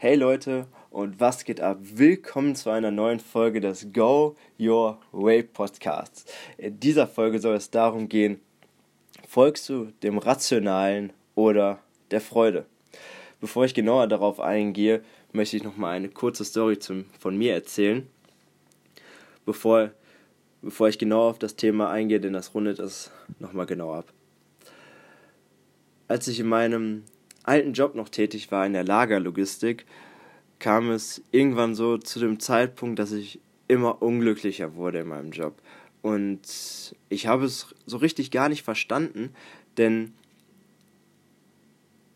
Hey 0.00 0.14
Leute 0.14 0.68
und 0.90 1.18
was 1.18 1.44
geht 1.44 1.60
ab? 1.60 1.78
Willkommen 1.80 2.54
zu 2.54 2.70
einer 2.70 2.92
neuen 2.92 3.18
Folge 3.18 3.60
des 3.60 3.92
Go 3.92 4.36
Your 4.56 5.00
Way 5.10 5.42
Podcasts. 5.42 6.24
In 6.56 6.78
dieser 6.78 7.08
Folge 7.08 7.40
soll 7.40 7.56
es 7.56 7.72
darum 7.72 8.08
gehen, 8.08 8.40
folgst 9.26 9.68
du 9.68 9.86
dem 10.04 10.18
Rationalen 10.18 11.12
oder 11.34 11.80
der 12.12 12.20
Freude? 12.20 12.66
Bevor 13.40 13.64
ich 13.64 13.74
genauer 13.74 14.06
darauf 14.06 14.38
eingehe, 14.38 15.02
möchte 15.32 15.56
ich 15.56 15.64
nochmal 15.64 15.96
eine 15.96 16.10
kurze 16.10 16.44
Story 16.44 16.78
zum, 16.78 17.06
von 17.18 17.36
mir 17.36 17.54
erzählen. 17.54 18.06
Bevor, 19.44 19.90
bevor 20.62 20.88
ich 20.88 21.00
genau 21.00 21.28
auf 21.28 21.40
das 21.40 21.56
Thema 21.56 21.90
eingehe, 21.90 22.20
denn 22.20 22.34
das 22.34 22.54
rundet 22.54 22.78
es 22.78 23.10
nochmal 23.40 23.66
genau 23.66 23.94
ab. 23.94 24.12
Als 26.06 26.28
ich 26.28 26.38
in 26.38 26.46
meinem 26.46 27.02
alten 27.48 27.72
Job 27.72 27.94
noch 27.94 28.08
tätig 28.08 28.52
war 28.52 28.64
in 28.66 28.74
der 28.74 28.84
Lagerlogistik, 28.84 29.86
kam 30.58 30.90
es 30.90 31.22
irgendwann 31.30 31.74
so 31.74 31.98
zu 31.98 32.20
dem 32.20 32.40
Zeitpunkt, 32.40 32.98
dass 32.98 33.12
ich 33.12 33.40
immer 33.68 34.02
unglücklicher 34.02 34.74
wurde 34.74 35.00
in 35.00 35.08
meinem 35.08 35.30
Job. 35.30 35.60
Und 36.02 36.94
ich 37.08 37.26
habe 37.26 37.44
es 37.44 37.74
so 37.86 37.96
richtig 37.96 38.30
gar 38.30 38.48
nicht 38.48 38.62
verstanden, 38.62 39.34
denn 39.76 40.12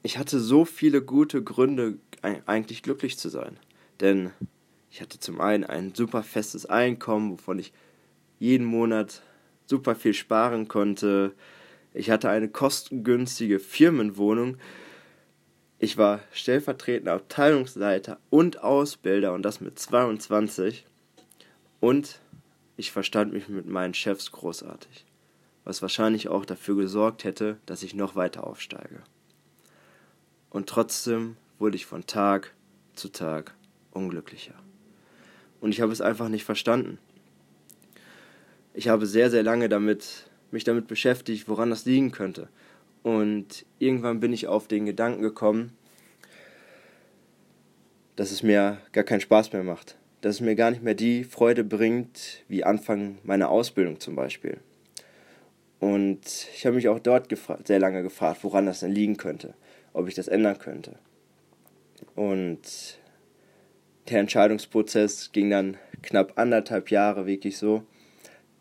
ich 0.02 0.18
hatte 0.18 0.40
so 0.40 0.64
viele 0.64 1.02
gute 1.02 1.42
Gründe, 1.42 1.98
eigentlich 2.46 2.82
glücklich 2.82 3.18
zu 3.18 3.28
sein. 3.28 3.56
Denn 4.00 4.30
ich 4.90 5.00
hatte 5.00 5.18
zum 5.18 5.40
einen 5.40 5.64
ein 5.64 5.94
super 5.94 6.22
festes 6.22 6.66
Einkommen, 6.66 7.32
wovon 7.32 7.58
ich 7.58 7.72
jeden 8.38 8.66
Monat 8.66 9.22
super 9.66 9.94
viel 9.94 10.14
sparen 10.14 10.68
konnte. 10.68 11.32
Ich 11.94 12.10
hatte 12.10 12.28
eine 12.30 12.48
kostengünstige 12.48 13.58
Firmenwohnung, 13.58 14.56
ich 15.82 15.98
war 15.98 16.20
stellvertretender 16.32 17.14
Abteilungsleiter 17.14 18.20
und 18.30 18.62
Ausbilder 18.62 19.32
und 19.32 19.42
das 19.42 19.60
mit 19.60 19.80
22. 19.80 20.86
Und 21.80 22.20
ich 22.76 22.92
verstand 22.92 23.32
mich 23.32 23.48
mit 23.48 23.66
meinen 23.66 23.92
Chefs 23.92 24.30
großartig, 24.30 25.04
was 25.64 25.82
wahrscheinlich 25.82 26.28
auch 26.28 26.44
dafür 26.44 26.76
gesorgt 26.76 27.24
hätte, 27.24 27.58
dass 27.66 27.82
ich 27.82 27.96
noch 27.96 28.14
weiter 28.14 28.46
aufsteige. 28.46 29.02
Und 30.50 30.68
trotzdem 30.68 31.36
wurde 31.58 31.74
ich 31.74 31.84
von 31.84 32.06
Tag 32.06 32.54
zu 32.94 33.08
Tag 33.08 33.52
unglücklicher. 33.90 34.54
Und 35.60 35.72
ich 35.72 35.80
habe 35.80 35.90
es 35.90 36.00
einfach 36.00 36.28
nicht 36.28 36.44
verstanden. 36.44 36.98
Ich 38.72 38.86
habe 38.86 39.04
sehr, 39.04 39.32
sehr 39.32 39.42
lange 39.42 39.68
damit, 39.68 40.30
mich 40.52 40.62
damit 40.62 40.86
beschäftigt, 40.86 41.48
woran 41.48 41.70
das 41.70 41.86
liegen 41.86 42.12
könnte. 42.12 42.48
Und 43.02 43.66
irgendwann 43.78 44.20
bin 44.20 44.32
ich 44.32 44.46
auf 44.46 44.68
den 44.68 44.86
Gedanken 44.86 45.22
gekommen, 45.22 45.72
dass 48.16 48.30
es 48.30 48.42
mir 48.42 48.78
gar 48.92 49.04
keinen 49.04 49.20
Spaß 49.20 49.52
mehr 49.52 49.64
macht. 49.64 49.96
Dass 50.20 50.36
es 50.36 50.40
mir 50.40 50.54
gar 50.54 50.70
nicht 50.70 50.82
mehr 50.82 50.94
die 50.94 51.24
Freude 51.24 51.64
bringt, 51.64 52.44
wie 52.48 52.64
Anfang 52.64 53.18
meiner 53.24 53.50
Ausbildung 53.50 54.00
zum 54.00 54.14
Beispiel. 54.14 54.58
Und 55.80 56.20
ich 56.54 56.64
habe 56.64 56.76
mich 56.76 56.88
auch 56.88 57.00
dort 57.00 57.28
sehr 57.66 57.80
lange 57.80 58.02
gefragt, 58.02 58.44
woran 58.44 58.66
das 58.66 58.80
denn 58.80 58.92
liegen 58.92 59.16
könnte, 59.16 59.54
ob 59.92 60.06
ich 60.06 60.14
das 60.14 60.28
ändern 60.28 60.58
könnte. 60.58 60.96
Und 62.14 62.98
der 64.08 64.20
Entscheidungsprozess 64.20 65.32
ging 65.32 65.50
dann 65.50 65.76
knapp 66.02 66.38
anderthalb 66.38 66.90
Jahre 66.90 67.26
wirklich 67.26 67.56
so, 67.56 67.82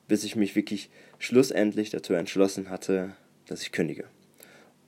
bis 0.08 0.24
ich 0.24 0.36
mich 0.36 0.56
wirklich 0.56 0.90
schlussendlich 1.20 1.90
dazu 1.92 2.14
entschlossen 2.14 2.70
hatte, 2.70 3.16
dass 3.46 3.62
ich 3.62 3.72
kündige 3.72 4.06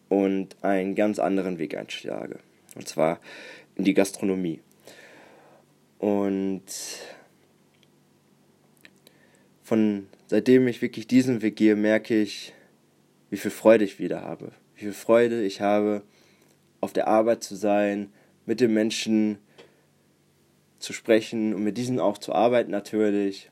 und 0.09 0.55
einen 0.63 0.95
ganz 0.95 1.19
anderen 1.19 1.57
Weg 1.57 1.75
einschlage. 1.75 2.39
Und 2.75 2.87
zwar 2.87 3.19
in 3.75 3.83
die 3.83 3.93
Gastronomie. 3.93 4.61
Und 5.99 6.63
von 9.63 10.07
seitdem 10.27 10.67
ich 10.67 10.81
wirklich 10.81 11.07
diesen 11.07 11.41
Weg 11.41 11.55
gehe, 11.55 11.75
merke 11.75 12.19
ich, 12.19 12.53
wie 13.29 13.37
viel 13.37 13.51
Freude 13.51 13.85
ich 13.85 13.99
wieder 13.99 14.21
habe. 14.21 14.51
Wie 14.75 14.81
viel 14.81 14.93
Freude 14.93 15.43
ich 15.43 15.61
habe, 15.61 16.03
auf 16.81 16.93
der 16.93 17.07
Arbeit 17.07 17.43
zu 17.43 17.55
sein, 17.55 18.11
mit 18.45 18.59
den 18.59 18.73
Menschen 18.73 19.37
zu 20.79 20.91
sprechen 20.91 21.53
und 21.53 21.63
mit 21.63 21.77
diesen 21.77 21.99
auch 21.99 22.17
zu 22.17 22.33
arbeiten 22.33 22.71
natürlich. 22.71 23.49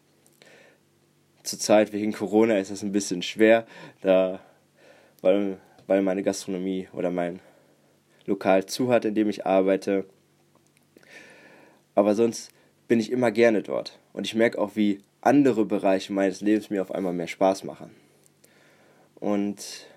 Zurzeit 1.43 1.93
wegen 1.93 2.11
Corona 2.11 2.59
ist 2.59 2.71
das 2.71 2.83
ein 2.83 2.91
bisschen 2.91 3.21
schwer, 3.21 3.65
da 4.01 4.41
weil 5.21 5.57
weil 5.87 6.01
meine 6.01 6.23
Gastronomie 6.23 6.87
oder 6.93 7.11
mein 7.11 7.39
Lokal 8.25 8.65
zu 8.65 8.89
hat, 8.89 9.05
in 9.05 9.15
dem 9.15 9.29
ich 9.29 9.45
arbeite. 9.45 10.05
Aber 11.95 12.15
sonst 12.15 12.51
bin 12.87 12.99
ich 12.99 13.11
immer 13.11 13.31
gerne 13.31 13.61
dort. 13.61 13.99
Und 14.13 14.25
ich 14.25 14.35
merke 14.35 14.59
auch, 14.59 14.75
wie 14.75 14.99
andere 15.21 15.65
Bereiche 15.65 16.13
meines 16.13 16.41
Lebens 16.41 16.69
mir 16.69 16.81
auf 16.81 16.91
einmal 16.91 17.13
mehr 17.13 17.27
Spaß 17.27 17.63
machen. 17.63 17.91
Und 19.15 19.87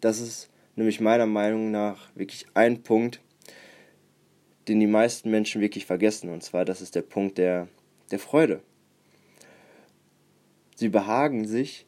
das 0.00 0.20
ist 0.20 0.50
nämlich 0.76 1.00
meiner 1.00 1.26
Meinung 1.26 1.70
nach 1.70 2.08
wirklich 2.14 2.46
ein 2.54 2.82
Punkt, 2.82 3.20
den 4.68 4.80
die 4.80 4.86
meisten 4.86 5.30
Menschen 5.30 5.60
wirklich 5.60 5.86
vergessen. 5.86 6.30
Und 6.30 6.42
zwar, 6.42 6.64
das 6.64 6.80
ist 6.80 6.94
der 6.94 7.02
Punkt 7.02 7.38
der, 7.38 7.68
der 8.10 8.18
Freude. 8.18 8.62
Sie 10.76 10.88
behagen 10.88 11.46
sich 11.46 11.86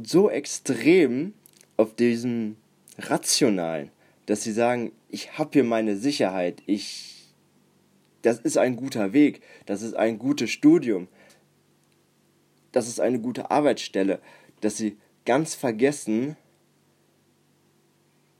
so 0.00 0.30
extrem 0.30 1.34
auf 1.76 1.94
diesen 1.94 2.56
rationalen, 2.98 3.90
dass 4.26 4.42
sie 4.42 4.52
sagen, 4.52 4.92
ich 5.08 5.38
habe 5.38 5.50
hier 5.52 5.64
meine 5.64 5.96
Sicherheit, 5.96 6.62
ich, 6.66 7.34
das 8.22 8.38
ist 8.38 8.56
ein 8.56 8.76
guter 8.76 9.12
Weg, 9.12 9.42
das 9.66 9.82
ist 9.82 9.94
ein 9.94 10.18
gutes 10.18 10.50
Studium, 10.50 11.08
das 12.72 12.88
ist 12.88 13.00
eine 13.00 13.20
gute 13.20 13.50
Arbeitsstelle, 13.50 14.20
dass 14.60 14.76
sie 14.76 14.96
ganz 15.24 15.54
vergessen, 15.54 16.36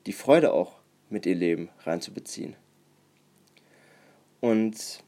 die 0.06 0.12
Freude 0.12 0.53
auch 0.53 0.78
mit 1.09 1.27
ihr 1.27 1.34
Leben 1.34 1.69
reinzubeziehen. 1.84 2.56
Und 4.41 5.03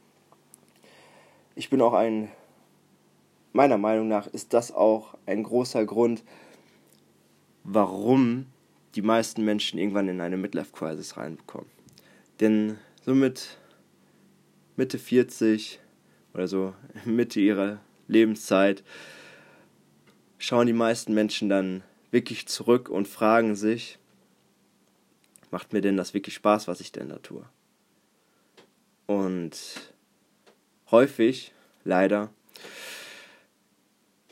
ich 1.55 1.69
bin 1.69 1.81
auch 1.81 1.93
ein, 1.93 2.31
meiner 3.53 3.77
Meinung 3.77 4.07
nach 4.07 4.27
ist 4.27 4.53
das 4.53 4.71
auch 4.71 5.15
ein 5.25 5.43
großer 5.43 5.85
Grund, 5.85 6.23
warum 7.63 8.47
die 8.95 9.01
meisten 9.01 9.43
Menschen 9.43 9.79
irgendwann 9.79 10.07
in 10.07 10.21
eine 10.21 10.37
Midlife-Crisis 10.37 11.17
reinbekommen. 11.17 11.69
Denn 12.39 12.77
somit 13.03 13.57
Mitte 14.75 14.99
40 14.99 15.79
oder 16.33 16.47
so 16.47 16.73
Mitte 17.05 17.39
ihrer 17.39 17.79
Lebenszeit 18.07 18.83
schauen 20.37 20.67
die 20.67 20.73
meisten 20.73 21.13
Menschen 21.13 21.49
dann 21.49 21.83
wirklich 22.11 22.47
zurück 22.47 22.89
und 22.89 23.07
fragen 23.07 23.55
sich, 23.55 23.97
macht 25.51 25.73
mir 25.73 25.81
denn 25.81 25.97
das 25.97 26.13
wirklich 26.13 26.35
Spaß, 26.35 26.67
was 26.67 26.79
ich 26.79 26.91
denn 26.91 27.09
da 27.09 27.17
tue? 27.17 27.45
Und 29.05 29.93
häufig, 30.91 31.53
leider, 31.83 32.29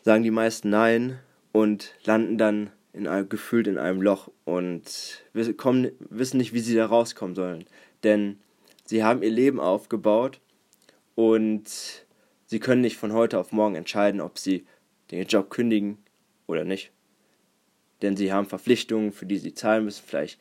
sagen 0.03 0.23
die 0.23 0.31
meisten 0.31 0.69
Nein 0.69 1.19
und 1.51 1.95
landen 2.03 2.37
dann 2.37 2.71
in 2.95 3.07
einem, 3.07 3.27
gefühlt 3.27 3.67
in 3.67 3.77
einem 3.77 4.01
Loch 4.01 4.31
und 4.45 5.23
kommen, 5.57 5.91
wissen 5.99 6.37
nicht, 6.37 6.53
wie 6.53 6.59
sie 6.59 6.75
da 6.75 6.85
rauskommen 6.85 7.35
sollen. 7.35 7.65
Denn 8.03 8.39
sie 8.85 9.03
haben 9.03 9.21
ihr 9.21 9.31
Leben 9.31 9.59
aufgebaut 9.59 10.39
und 11.13 11.63
sie 12.45 12.59
können 12.59 12.81
nicht 12.81 12.97
von 12.97 13.11
heute 13.11 13.37
auf 13.37 13.51
morgen 13.51 13.75
entscheiden, 13.75 14.21
ob 14.21 14.39
sie 14.39 14.65
den 15.11 15.25
Job 15.27 15.49
kündigen 15.49 15.97
oder 16.47 16.63
nicht. 16.63 16.91
Denn 18.01 18.15
sie 18.15 18.31
haben 18.31 18.47
Verpflichtungen, 18.47 19.11
für 19.11 19.25
die 19.25 19.37
sie 19.37 19.53
zahlen 19.53 19.85
müssen. 19.85 20.03
Vielleicht 20.05 20.39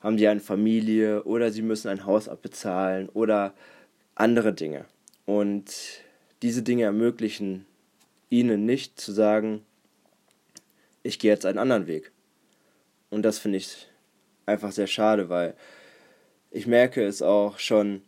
haben 0.00 0.18
sie 0.18 0.26
eine 0.26 0.40
Familie 0.40 1.22
oder 1.24 1.52
sie 1.52 1.62
müssen 1.62 1.88
ein 1.88 2.06
Haus 2.06 2.28
abbezahlen 2.28 3.08
oder 3.08 3.54
andere 4.14 4.52
Dinge. 4.52 4.86
Und 5.26 5.72
diese 6.42 6.62
Dinge 6.62 6.84
ermöglichen 6.84 7.66
ihnen 8.30 8.64
nicht 8.64 9.00
zu 9.00 9.12
sagen, 9.12 9.64
ich 11.02 11.18
gehe 11.18 11.32
jetzt 11.32 11.46
einen 11.46 11.58
anderen 11.58 11.86
Weg. 11.86 12.12
Und 13.10 13.22
das 13.22 13.38
finde 13.38 13.58
ich 13.58 13.88
einfach 14.46 14.72
sehr 14.72 14.86
schade, 14.86 15.28
weil 15.28 15.54
ich 16.50 16.66
merke 16.66 17.04
es 17.04 17.22
auch 17.22 17.58
schon 17.58 18.02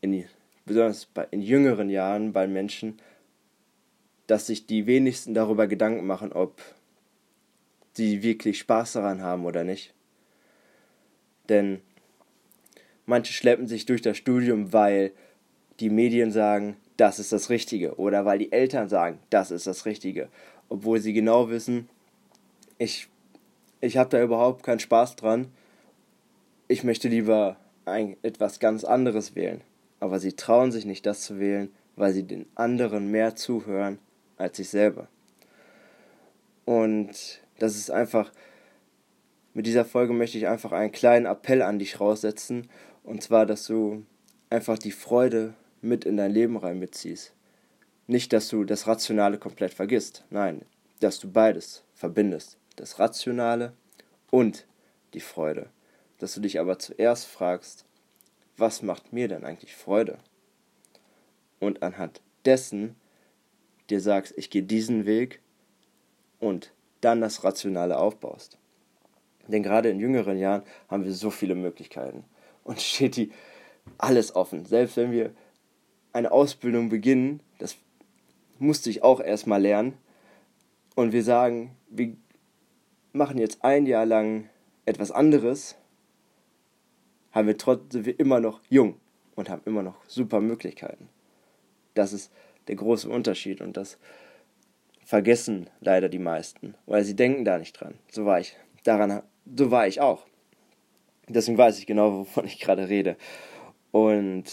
in, 0.00 0.24
besonders 0.64 1.06
bei, 1.06 1.26
in 1.30 1.40
jüngeren 1.40 1.88
Jahren 1.88 2.32
bei 2.32 2.46
Menschen, 2.46 3.00
dass 4.26 4.46
sich 4.46 4.66
die 4.66 4.86
wenigsten 4.86 5.34
darüber 5.34 5.66
Gedanken 5.66 6.06
machen, 6.06 6.32
ob 6.32 6.60
sie 7.92 8.22
wirklich 8.22 8.58
Spaß 8.58 8.94
daran 8.94 9.22
haben 9.22 9.44
oder 9.44 9.64
nicht. 9.64 9.94
Denn 11.48 11.80
manche 13.06 13.32
schleppen 13.32 13.68
sich 13.68 13.86
durch 13.86 14.02
das 14.02 14.16
Studium, 14.16 14.72
weil 14.72 15.12
die 15.80 15.90
Medien 15.90 16.32
sagen, 16.32 16.76
das 16.96 17.18
ist 17.18 17.32
das 17.32 17.50
Richtige, 17.50 17.96
oder 17.96 18.24
weil 18.24 18.38
die 18.38 18.52
Eltern 18.52 18.88
sagen, 18.88 19.18
das 19.30 19.50
ist 19.50 19.66
das 19.66 19.84
Richtige, 19.84 20.28
obwohl 20.68 21.00
sie 21.00 21.12
genau 21.12 21.50
wissen, 21.50 21.88
ich, 22.78 23.08
ich 23.80 23.96
habe 23.96 24.10
da 24.10 24.22
überhaupt 24.22 24.62
keinen 24.62 24.80
Spaß 24.80 25.16
dran. 25.16 25.48
Ich 26.68 26.84
möchte 26.84 27.08
lieber 27.08 27.56
ein, 27.84 28.16
etwas 28.22 28.60
ganz 28.60 28.84
anderes 28.84 29.34
wählen. 29.34 29.60
Aber 30.00 30.18
sie 30.18 30.34
trauen 30.34 30.72
sich 30.72 30.84
nicht, 30.84 31.06
das 31.06 31.22
zu 31.22 31.38
wählen, 31.38 31.72
weil 31.96 32.12
sie 32.12 32.24
den 32.24 32.46
anderen 32.54 33.10
mehr 33.10 33.36
zuhören 33.36 33.98
als 34.36 34.56
sich 34.56 34.68
selber. 34.68 35.08
Und 36.64 37.40
das 37.58 37.76
ist 37.76 37.90
einfach, 37.90 38.32
mit 39.52 39.66
dieser 39.66 39.84
Folge 39.84 40.12
möchte 40.12 40.38
ich 40.38 40.48
einfach 40.48 40.72
einen 40.72 40.92
kleinen 40.92 41.26
Appell 41.26 41.62
an 41.62 41.78
dich 41.78 42.00
raussetzen. 42.00 42.68
Und 43.02 43.22
zwar, 43.22 43.46
dass 43.46 43.66
du 43.66 44.04
einfach 44.50 44.78
die 44.78 44.92
Freude 44.92 45.54
mit 45.80 46.04
in 46.04 46.16
dein 46.16 46.32
Leben 46.32 46.56
rein 46.56 46.78
mitziehst. 46.78 47.32
Nicht, 48.06 48.32
dass 48.32 48.48
du 48.48 48.64
das 48.64 48.86
Rationale 48.86 49.38
komplett 49.38 49.72
vergisst. 49.72 50.24
Nein, 50.30 50.62
dass 51.00 51.18
du 51.18 51.30
beides 51.30 51.84
verbindest. 51.94 52.58
Das 52.76 52.98
Rationale 52.98 53.72
und 54.30 54.66
die 55.14 55.20
Freude. 55.20 55.70
Dass 56.18 56.34
du 56.34 56.40
dich 56.40 56.60
aber 56.60 56.78
zuerst 56.78 57.26
fragst, 57.26 57.84
was 58.56 58.82
macht 58.82 59.12
mir 59.12 59.28
denn 59.28 59.44
eigentlich 59.44 59.74
Freude? 59.74 60.18
Und 61.60 61.82
anhand 61.82 62.20
dessen 62.44 62.96
dir 63.90 64.00
sagst, 64.00 64.34
ich 64.36 64.50
gehe 64.50 64.62
diesen 64.62 65.06
Weg 65.06 65.40
und 66.40 66.72
dann 67.00 67.20
das 67.20 67.44
Rationale 67.44 67.98
aufbaust. 67.98 68.58
Denn 69.46 69.62
gerade 69.62 69.90
in 69.90 70.00
jüngeren 70.00 70.38
Jahren 70.38 70.62
haben 70.88 71.04
wir 71.04 71.12
so 71.12 71.30
viele 71.30 71.54
Möglichkeiten 71.54 72.24
und 72.64 72.80
steht 72.80 73.16
die 73.16 73.32
alles 73.98 74.34
offen. 74.34 74.64
Selbst 74.64 74.96
wenn 74.96 75.12
wir 75.12 75.34
eine 76.12 76.32
Ausbildung 76.32 76.88
beginnen, 76.88 77.40
das 77.58 77.76
musste 78.58 78.88
ich 78.88 79.02
auch 79.02 79.20
erstmal 79.20 79.60
lernen, 79.60 79.98
und 80.94 81.12
wir 81.12 81.24
sagen, 81.24 81.76
wir 81.88 82.16
machen 83.14 83.38
jetzt 83.38 83.64
ein 83.64 83.86
Jahr 83.86 84.04
lang 84.04 84.48
etwas 84.84 85.10
anderes, 85.10 85.76
haben 87.32 87.46
wir 87.46 87.56
trotzdem 87.56 88.04
wir 88.04 88.18
immer 88.18 88.40
noch 88.40 88.60
jung 88.68 89.00
und 89.34 89.48
haben 89.48 89.62
immer 89.64 89.82
noch 89.82 89.96
super 90.06 90.40
Möglichkeiten. 90.40 91.08
Das 91.94 92.12
ist 92.12 92.32
der 92.68 92.76
große 92.76 93.08
Unterschied 93.08 93.60
und 93.60 93.76
das 93.76 93.98
vergessen 95.04 95.70
leider 95.80 96.08
die 96.08 96.18
meisten, 96.18 96.74
weil 96.86 97.04
sie 97.04 97.16
denken 97.16 97.44
da 97.44 97.58
nicht 97.58 97.78
dran. 97.80 97.94
So 98.10 98.24
war 98.24 98.40
ich. 98.40 98.56
Daran, 98.84 99.22
so 99.56 99.70
war 99.70 99.86
ich 99.86 100.00
auch. 100.00 100.26
Deswegen 101.28 101.58
weiß 101.58 101.78
ich 101.78 101.86
genau, 101.86 102.18
wovon 102.18 102.46
ich 102.46 102.60
gerade 102.60 102.88
rede. 102.88 103.16
Und 103.92 104.44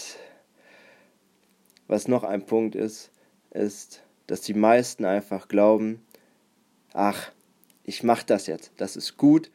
was 1.88 2.08
noch 2.08 2.24
ein 2.24 2.46
Punkt 2.46 2.74
ist, 2.74 3.10
ist, 3.50 4.02
dass 4.26 4.40
die 4.40 4.54
meisten 4.54 5.04
einfach 5.04 5.48
glauben, 5.48 6.02
ach, 6.94 7.32
ich 7.84 8.02
mache 8.02 8.26
das 8.26 8.46
jetzt, 8.46 8.72
das 8.76 8.96
ist 8.96 9.16
gut 9.16 9.50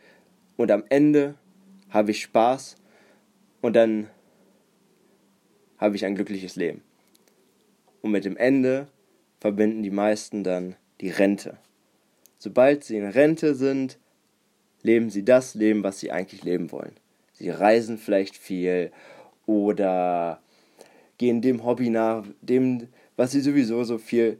und 0.58 0.72
am 0.72 0.84
Ende 0.90 1.36
habe 1.90 2.12
ich 2.12 2.22
Spaß 2.22 2.76
und 3.62 3.76
dann 3.76 4.10
habe 5.78 5.96
ich 5.96 6.06
ein 6.06 6.16
glückliches 6.16 6.56
Leben. 6.56 6.82
Und 8.02 8.12
mit 8.12 8.26
dem 8.26 8.38
Ende 8.38 8.88
verbinden 9.40 9.84
die 9.84 9.92
meisten 9.92 10.44
dann 10.44 10.76
die 11.02 11.10
Rente. 11.10 11.58
Sobald 12.40 12.84
sie 12.84 12.98
in 12.98 13.06
Rente 13.06 13.56
sind, 13.56 13.98
leben 14.82 15.10
sie 15.10 15.24
das 15.24 15.56
Leben, 15.56 15.84
was 15.84 16.00
sie 16.00 16.12
eigentlich 16.12 16.44
leben 16.44 16.72
wollen. 16.72 16.96
Sie 17.34 17.50
reisen 17.50 17.98
vielleicht 17.98 18.36
viel 18.36 18.92
oder 19.46 20.42
gehen 21.18 21.42
dem 21.42 21.64
Hobby 21.64 21.90
nach, 21.90 22.26
dem, 22.42 22.88
was 23.16 23.32
sie 23.32 23.42
sowieso 23.42 23.84
so 23.84 23.98
viel, 23.98 24.40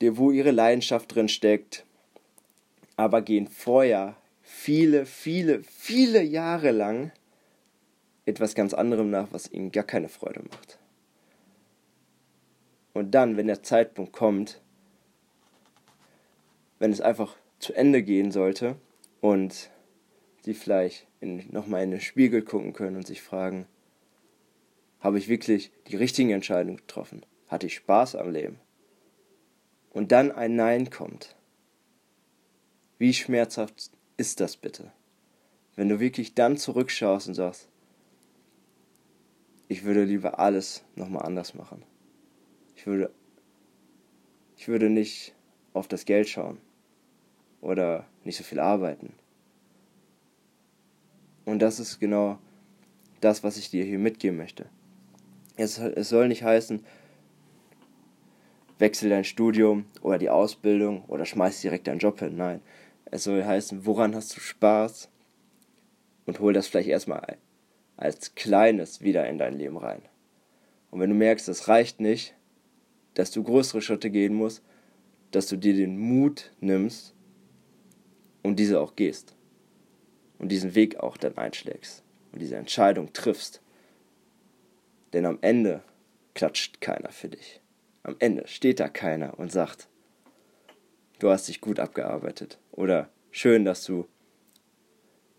wo 0.00 0.30
ihre 0.30 0.50
Leidenschaft 0.50 1.14
drin 1.14 1.28
steckt, 1.28 1.84
aber 2.96 3.22
gehen 3.22 3.46
vorher 3.46 4.16
viele, 4.42 5.06
viele, 5.06 5.62
viele 5.62 6.22
Jahre 6.22 6.70
lang 6.70 7.12
etwas 8.24 8.54
ganz 8.54 8.74
anderem 8.74 9.10
nach, 9.10 9.28
was 9.30 9.50
ihnen 9.50 9.70
gar 9.70 9.84
keine 9.84 10.08
Freude 10.08 10.42
macht. 10.50 10.78
Und 12.92 13.12
dann, 13.12 13.36
wenn 13.36 13.46
der 13.46 13.62
Zeitpunkt 13.62 14.12
kommt, 14.12 14.60
wenn 16.78 16.92
es 16.92 17.00
einfach 17.00 17.36
zu 17.58 17.74
Ende 17.74 18.02
gehen 18.02 18.32
sollte 18.32 18.76
und 19.20 19.70
sie 20.42 20.54
vielleicht 20.54 21.06
nochmal 21.20 21.82
in 21.82 21.90
den 21.90 22.00
Spiegel 22.00 22.42
gucken 22.42 22.72
können 22.72 22.96
und 22.96 23.06
sich 23.06 23.22
fragen, 23.22 23.66
habe 25.00 25.18
ich 25.18 25.28
wirklich 25.28 25.70
die 25.88 25.96
richtigen 25.96 26.30
Entscheidungen 26.30 26.78
getroffen? 26.78 27.24
Hatte 27.48 27.66
ich 27.66 27.74
Spaß 27.74 28.16
am 28.16 28.30
Leben? 28.30 28.58
Und 29.90 30.12
dann 30.12 30.32
ein 30.32 30.56
Nein 30.56 30.90
kommt. 30.90 31.36
Wie 32.98 33.12
schmerzhaft 33.12 33.90
ist 34.16 34.40
das 34.40 34.56
bitte? 34.56 34.92
Wenn 35.74 35.88
du 35.88 36.00
wirklich 36.00 36.34
dann 36.34 36.56
zurückschaust 36.56 37.28
und 37.28 37.34
sagst, 37.34 37.68
ich 39.68 39.84
würde 39.84 40.04
lieber 40.04 40.38
alles 40.38 40.84
nochmal 40.94 41.26
anders 41.26 41.54
machen. 41.54 41.82
Ich 42.76 42.86
würde, 42.86 43.10
ich 44.56 44.68
würde 44.68 44.88
nicht 44.88 45.34
auf 45.74 45.88
das 45.88 46.04
Geld 46.04 46.28
schauen 46.28 46.58
oder 47.60 48.06
nicht 48.24 48.36
so 48.36 48.44
viel 48.44 48.60
arbeiten. 48.60 49.12
Und 51.44 51.60
das 51.60 51.80
ist 51.80 51.98
genau 52.00 52.38
das, 53.20 53.44
was 53.44 53.56
ich 53.56 53.70
dir 53.70 53.84
hier 53.84 53.98
mitgeben 53.98 54.36
möchte. 54.36 54.66
Es, 55.56 55.78
es 55.78 56.08
soll 56.08 56.28
nicht 56.28 56.42
heißen, 56.42 56.84
wechsel 58.78 59.10
dein 59.10 59.24
Studium 59.24 59.86
oder 60.02 60.18
die 60.18 60.30
Ausbildung 60.30 61.04
oder 61.06 61.24
schmeiß 61.24 61.60
direkt 61.60 61.86
deinen 61.86 61.98
Job 61.98 62.18
hin. 62.18 62.36
Nein, 62.36 62.60
es 63.10 63.24
soll 63.24 63.44
heißen, 63.44 63.86
woran 63.86 64.14
hast 64.14 64.36
du 64.36 64.40
Spaß 64.40 65.08
und 66.26 66.40
hol 66.40 66.52
das 66.52 66.66
vielleicht 66.66 66.88
erstmal 66.88 67.38
als 67.96 68.34
Kleines 68.34 69.00
wieder 69.00 69.26
in 69.28 69.38
dein 69.38 69.54
Leben 69.54 69.76
rein. 69.76 70.02
Und 70.90 71.00
wenn 71.00 71.10
du 71.10 71.16
merkst, 71.16 71.48
das 71.48 71.68
reicht 71.68 72.00
nicht, 72.00 72.34
dass 73.14 73.30
du 73.30 73.42
größere 73.42 73.80
Schritte 73.80 74.10
gehen 74.10 74.34
musst, 74.34 74.62
dass 75.30 75.46
du 75.46 75.56
dir 75.56 75.74
den 75.74 75.98
Mut 75.98 76.52
nimmst 76.60 77.14
und 78.42 78.58
diese 78.58 78.80
auch 78.80 78.96
gehst. 78.96 79.34
Und 80.38 80.50
diesen 80.50 80.74
Weg 80.74 81.00
auch 81.00 81.16
dann 81.16 81.38
einschlägst 81.38 82.04
und 82.32 82.40
diese 82.40 82.56
Entscheidung 82.56 83.12
triffst. 83.14 83.62
Denn 85.14 85.24
am 85.24 85.38
Ende 85.40 85.82
klatscht 86.34 86.80
keiner 86.82 87.10
für 87.10 87.28
dich. 87.28 87.62
Am 88.02 88.16
Ende 88.18 88.46
steht 88.46 88.78
da 88.78 88.88
keiner 88.88 89.38
und 89.38 89.50
sagt, 89.50 89.88
du 91.18 91.30
hast 91.30 91.48
dich 91.48 91.60
gut 91.60 91.80
abgearbeitet. 91.80 92.58
Oder 92.72 93.08
schön, 93.30 93.64
dass 93.64 93.84
du 93.84 94.06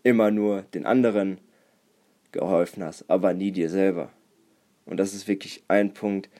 immer 0.02 0.30
nur 0.30 0.62
den 0.62 0.86
anderen 0.86 1.38
geholfen 2.32 2.84
hast, 2.84 3.08
aber 3.08 3.34
nie 3.34 3.52
dir 3.52 3.70
selber. 3.70 4.10
Und 4.86 4.96
das 4.98 5.14
ist 5.14 5.28
wirklich 5.28 5.64
ein 5.68 5.92
Punkt, 5.92 6.30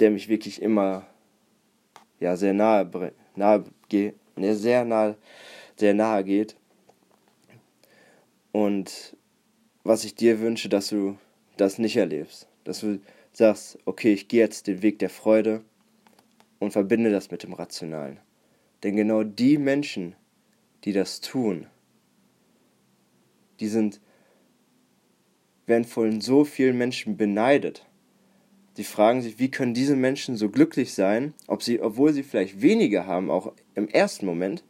der 0.00 0.10
mich 0.10 0.28
wirklich 0.28 0.62
immer 0.62 1.06
ja, 2.18 2.36
sehr 2.36 2.54
nahe, 2.54 3.12
nahe 3.36 3.64
geht, 3.88 4.14
sehr 4.36 4.84
nahe, 4.84 5.16
sehr 5.76 5.94
nahe 5.94 6.24
geht. 6.24 6.56
Und 8.52 9.16
was 9.84 10.04
ich 10.04 10.14
dir 10.14 10.40
wünsche, 10.40 10.68
dass 10.68 10.88
du 10.88 11.18
das 11.56 11.78
nicht 11.78 11.96
erlebst. 11.96 12.48
Dass 12.64 12.80
du 12.80 13.00
sagst, 13.32 13.78
okay, 13.84 14.12
ich 14.12 14.28
gehe 14.28 14.40
jetzt 14.40 14.66
den 14.66 14.82
Weg 14.82 14.98
der 14.98 15.10
Freude 15.10 15.62
und 16.62 16.70
verbinde 16.70 17.10
das 17.10 17.32
mit 17.32 17.42
dem 17.42 17.54
Rationalen. 17.54 18.20
Denn 18.84 18.94
genau 18.94 19.24
die 19.24 19.58
Menschen, 19.58 20.14
die 20.84 20.92
das 20.92 21.20
tun, 21.20 21.66
die 23.58 23.66
sind, 23.66 24.00
werden 25.66 25.84
von 25.84 26.20
so 26.20 26.44
vielen 26.44 26.78
Menschen 26.78 27.16
beneidet. 27.16 27.84
Sie 28.74 28.84
fragen 28.84 29.22
sich, 29.22 29.40
wie 29.40 29.50
können 29.50 29.74
diese 29.74 29.96
Menschen 29.96 30.36
so 30.36 30.50
glücklich 30.50 30.94
sein, 30.94 31.34
ob 31.48 31.64
sie, 31.64 31.80
obwohl 31.80 32.12
sie 32.12 32.22
vielleicht 32.22 32.62
weniger 32.62 33.06
haben, 33.06 33.28
auch 33.28 33.52
im 33.74 33.88
ersten 33.88 34.24
Moment, 34.24 34.62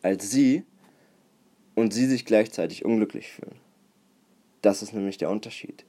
als 0.00 0.30
sie, 0.30 0.64
und 1.74 1.92
sie 1.92 2.06
sich 2.06 2.24
gleichzeitig 2.24 2.82
unglücklich 2.82 3.30
fühlen. 3.30 3.56
Das 4.62 4.80
ist 4.80 4.94
nämlich 4.94 5.18
der 5.18 5.28
Unterschied. 5.28 5.84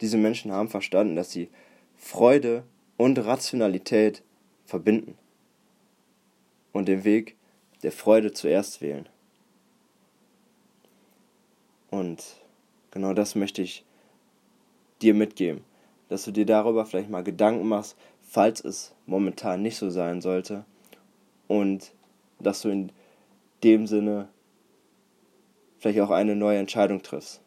Diese 0.00 0.16
Menschen 0.16 0.52
haben 0.52 0.68
verstanden, 0.68 1.16
dass 1.16 1.32
sie 1.32 1.48
Freude 1.96 2.62
und 2.96 3.18
Rationalität 3.18 4.22
verbinden 4.64 5.16
und 6.72 6.88
den 6.88 7.04
Weg 7.04 7.36
der 7.82 7.92
Freude 7.92 8.32
zuerst 8.32 8.80
wählen. 8.80 9.08
Und 11.90 12.22
genau 12.90 13.12
das 13.14 13.34
möchte 13.34 13.62
ich 13.62 13.84
dir 15.02 15.14
mitgeben, 15.14 15.64
dass 16.08 16.24
du 16.24 16.30
dir 16.30 16.46
darüber 16.46 16.86
vielleicht 16.86 17.10
mal 17.10 17.24
Gedanken 17.24 17.68
machst, 17.68 17.96
falls 18.22 18.60
es 18.64 18.94
momentan 19.06 19.62
nicht 19.62 19.76
so 19.76 19.90
sein 19.90 20.20
sollte 20.20 20.64
und 21.48 21.92
dass 22.38 22.62
du 22.62 22.68
in 22.68 22.92
dem 23.62 23.86
Sinne 23.86 24.28
vielleicht 25.78 26.00
auch 26.00 26.10
eine 26.10 26.36
neue 26.36 26.58
Entscheidung 26.58 27.02
triffst. 27.02 27.40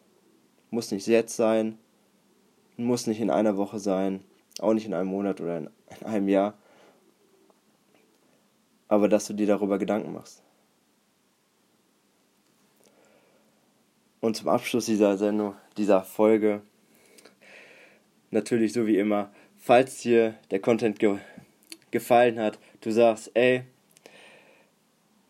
Muss 0.70 0.90
nicht 0.90 1.06
jetzt 1.06 1.36
sein, 1.36 1.78
muss 2.76 3.06
nicht 3.06 3.20
in 3.20 3.30
einer 3.30 3.56
Woche 3.56 3.78
sein, 3.78 4.24
auch 4.60 4.74
nicht 4.74 4.86
in 4.86 4.94
einem 4.94 5.08
Monat 5.08 5.40
oder 5.40 5.58
in 5.58 5.70
einem 6.04 6.28
Jahr, 6.28 6.54
aber 8.88 9.08
dass 9.08 9.26
du 9.26 9.34
dir 9.34 9.46
darüber 9.46 9.78
Gedanken 9.78 10.12
machst. 10.12 10.42
Und 14.20 14.36
zum 14.36 14.48
Abschluss 14.48 14.86
dieser 14.86 15.16
Sendung, 15.16 15.54
dieser 15.76 16.02
Folge, 16.02 16.62
natürlich 18.30 18.72
so 18.72 18.86
wie 18.86 18.98
immer, 18.98 19.30
falls 19.58 20.02
dir 20.02 20.34
der 20.50 20.60
Content 20.60 20.98
ge 20.98 21.18
gefallen 21.90 22.38
hat, 22.38 22.58
du 22.82 22.92
sagst, 22.92 23.32
ey, 23.34 23.64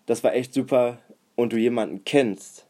das 0.05 0.23
war 0.23 0.35
echt 0.35 0.53
super 0.53 0.99
und 1.37 1.55
du 1.55 1.57
jemanden 1.57 2.05
kennst, 2.05 2.67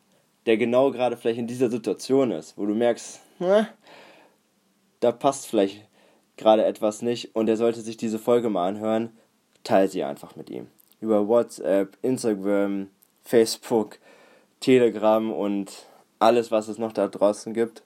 der 0.46 0.56
genau 0.56 0.92
gerade 0.92 1.16
vielleicht 1.16 1.40
in 1.40 1.48
dieser 1.48 1.70
Situation 1.70 2.30
ist, 2.30 2.56
wo 2.56 2.66
du 2.66 2.74
merkst, 2.74 3.20
na, 3.40 3.68
da 5.00 5.10
passt 5.10 5.46
vielleicht 5.46 5.89
gerade 6.40 6.64
etwas 6.64 7.02
nicht 7.02 7.36
und 7.36 7.48
er 7.48 7.56
sollte 7.56 7.80
sich 7.80 7.96
diese 7.96 8.18
Folge 8.18 8.50
mal 8.50 8.68
anhören, 8.68 9.10
teile 9.62 9.88
sie 9.88 10.02
einfach 10.02 10.34
mit 10.34 10.50
ihm. 10.50 10.66
Über 11.00 11.28
WhatsApp, 11.28 11.96
Instagram, 12.02 12.88
Facebook, 13.22 13.98
Telegram 14.58 15.32
und 15.32 15.86
alles, 16.18 16.50
was 16.50 16.68
es 16.68 16.78
noch 16.78 16.92
da 16.92 17.08
draußen 17.08 17.54
gibt. 17.54 17.82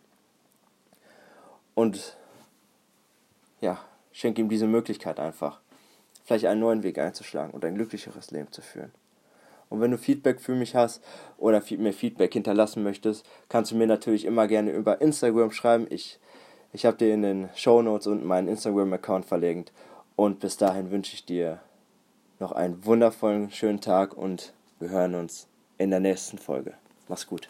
Und 1.74 2.16
ja, 3.60 3.78
schenke 4.12 4.40
ihm 4.40 4.48
diese 4.48 4.66
Möglichkeit 4.66 5.18
einfach, 5.20 5.60
vielleicht 6.24 6.46
einen 6.46 6.60
neuen 6.60 6.82
Weg 6.82 6.98
einzuschlagen 6.98 7.52
und 7.52 7.64
ein 7.64 7.74
glücklicheres 7.74 8.30
Leben 8.30 8.50
zu 8.52 8.62
führen. 8.62 8.92
Und 9.70 9.80
wenn 9.80 9.90
du 9.90 9.98
Feedback 9.98 10.40
für 10.40 10.54
mich 10.54 10.74
hast 10.74 11.02
oder 11.36 11.62
mir 11.78 11.92
Feedback 11.92 12.32
hinterlassen 12.32 12.82
möchtest, 12.82 13.26
kannst 13.48 13.72
du 13.72 13.76
mir 13.76 13.86
natürlich 13.86 14.24
immer 14.24 14.46
gerne 14.46 14.70
über 14.70 15.00
Instagram 15.00 15.50
schreiben. 15.50 15.86
Ich, 15.90 16.20
ich 16.74 16.84
habe 16.84 16.96
dir 16.96 17.14
in 17.14 17.22
den 17.22 17.48
Show 17.54 17.80
Notes 17.82 18.08
unten 18.08 18.26
meinen 18.26 18.48
Instagram-Account 18.48 19.24
verlinkt. 19.24 19.72
Und 20.16 20.40
bis 20.40 20.56
dahin 20.56 20.90
wünsche 20.90 21.14
ich 21.14 21.24
dir 21.24 21.60
noch 22.40 22.50
einen 22.52 22.84
wundervollen, 22.84 23.50
schönen 23.52 23.80
Tag 23.80 24.16
und 24.16 24.52
wir 24.80 24.90
hören 24.90 25.14
uns 25.14 25.46
in 25.78 25.90
der 25.90 26.00
nächsten 26.00 26.36
Folge. 26.36 26.74
Mach's 27.08 27.28
gut. 27.28 27.48